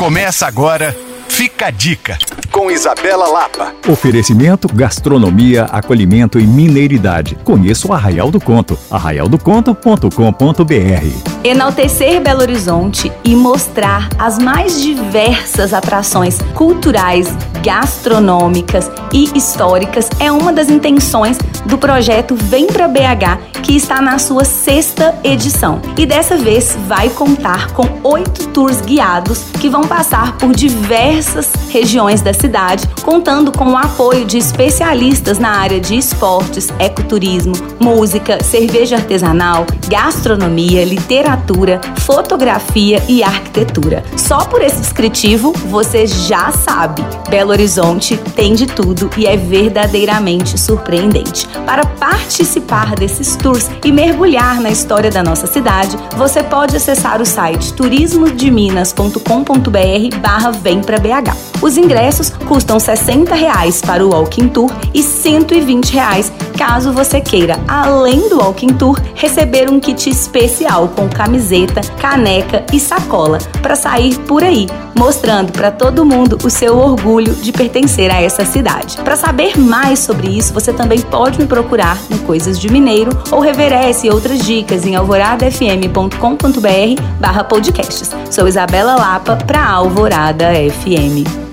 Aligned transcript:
Começa 0.00 0.46
agora, 0.46 0.96
fica 1.28 1.66
a 1.66 1.70
dica 1.70 2.16
com 2.50 2.70
Isabela 2.70 3.28
Lapa. 3.28 3.74
Oferecimento, 3.88 4.68
gastronomia, 4.72 5.64
acolhimento 5.64 6.38
e 6.38 6.46
mineiridade. 6.46 7.36
Conheça 7.44 7.88
o 7.88 7.92
Arraial 7.92 8.30
do 8.30 8.40
Conto, 8.40 8.78
arraialdoconto.com.br. 8.90 11.44
Enaltecer 11.44 12.20
Belo 12.20 12.40
Horizonte 12.40 13.10
e 13.24 13.34
mostrar 13.34 14.08
as 14.18 14.38
mais 14.38 14.80
diversas 14.80 15.72
atrações 15.72 16.38
culturais, 16.54 17.28
gastronômicas 17.62 18.90
e 19.12 19.30
históricas 19.36 20.08
é 20.18 20.32
uma 20.32 20.52
das 20.52 20.68
intenções 20.68 21.38
do 21.66 21.78
projeto 21.78 22.34
Vem 22.34 22.66
para 22.66 22.88
BH, 22.88 23.60
que 23.62 23.76
está 23.76 24.00
na 24.00 24.18
sua 24.18 24.44
sexta 24.44 25.14
edição. 25.22 25.80
E 25.96 26.06
dessa 26.06 26.36
vez 26.36 26.76
vai 26.86 27.08
contar 27.10 27.72
com 27.72 27.86
oito 28.02 28.48
tours 28.48 28.80
guiados 28.80 29.44
que 29.60 29.68
vão 29.68 29.82
passar 29.82 30.36
por 30.38 30.54
diversas 30.54 31.52
regiões 31.68 32.20
da 32.22 32.32
cidade, 32.32 32.88
contando 33.02 33.52
com 33.52 33.72
o 33.72 33.76
apoio 33.76 34.24
de 34.24 34.38
especialistas 34.38 35.38
na 35.38 35.50
área 35.50 35.80
de 35.80 35.96
esportes, 35.96 36.68
ecoturismo, 36.78 37.52
música, 37.78 38.42
cerveja 38.42 38.96
artesanal, 38.96 39.66
gastronomia, 39.88 40.84
literatura, 40.84 41.80
fotografia 41.98 43.02
e 43.08 43.22
arquitetura. 43.22 44.02
Só 44.16 44.44
por 44.44 44.62
esse 44.62 44.80
descritivo 44.80 45.52
você 45.66 46.06
já 46.06 46.50
sabe, 46.50 47.02
Belo 47.28 47.50
Horizonte 47.50 48.16
tem 48.34 48.54
de 48.54 48.66
tudo 48.66 49.10
e 49.16 49.26
é 49.26 49.36
verdadeiramente 49.36 50.58
surpreendente. 50.58 51.49
Para 51.66 51.84
participar 51.86 52.94
desses 52.94 53.36
tours 53.36 53.70
e 53.84 53.92
mergulhar 53.92 54.60
na 54.60 54.70
história 54.70 55.10
da 55.10 55.22
nossa 55.22 55.46
cidade, 55.46 55.96
você 56.16 56.42
pode 56.42 56.76
acessar 56.76 57.20
o 57.20 57.26
site 57.26 57.74
turismodeminas.com.br 57.74 60.16
barra 60.20 60.50
vem 60.50 60.80
pra 60.80 60.98
BH. 60.98 61.36
Os 61.62 61.76
ingressos 61.76 62.30
custam 62.30 62.80
60 62.80 63.34
reais 63.34 63.80
para 63.80 64.04
o 64.04 64.10
Walking 64.10 64.48
Tour 64.48 64.70
e 64.94 65.02
120 65.02 65.92
reais 65.92 66.32
caso 66.60 66.92
você 66.92 67.22
queira, 67.22 67.58
além 67.66 68.28
do 68.28 68.36
Walking 68.36 68.74
Tour, 68.74 69.00
receber 69.14 69.70
um 69.70 69.80
kit 69.80 70.10
especial 70.10 70.88
com 70.88 71.08
camiseta, 71.08 71.80
caneca 71.98 72.66
e 72.70 72.78
sacola 72.78 73.38
para 73.62 73.74
sair 73.74 74.18
por 74.28 74.44
aí, 74.44 74.66
mostrando 74.94 75.52
para 75.52 75.70
todo 75.70 76.04
mundo 76.04 76.36
o 76.44 76.50
seu 76.50 76.76
orgulho 76.76 77.34
de 77.36 77.50
pertencer 77.50 78.10
a 78.10 78.20
essa 78.20 78.44
cidade. 78.44 78.98
Para 78.98 79.16
saber 79.16 79.58
mais 79.58 80.00
sobre 80.00 80.28
isso, 80.28 80.52
você 80.52 80.70
também 80.70 81.00
pode 81.00 81.38
me 81.38 81.46
procurar 81.46 81.96
no 82.10 82.18
Coisas 82.18 82.60
de 82.60 82.70
Mineiro 82.70 83.10
ou 83.30 83.40
rever 83.40 83.72
essa 83.72 84.06
e 84.06 84.10
outras 84.10 84.40
dicas 84.40 84.84
em 84.84 84.96
alvoradafm.com.br 84.96 87.02
barra 87.18 87.42
podcasts. 87.42 88.10
Sou 88.30 88.46
Isabela 88.46 88.96
Lapa 88.96 89.34
para 89.34 89.66
Alvorada 89.66 90.50
FM. 90.52 91.49